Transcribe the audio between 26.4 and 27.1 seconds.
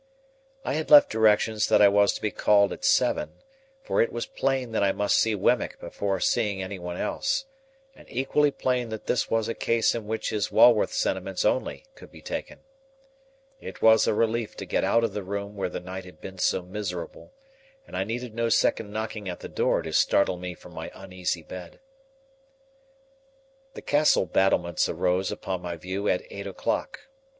o'clock.